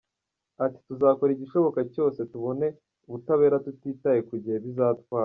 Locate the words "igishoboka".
1.33-1.79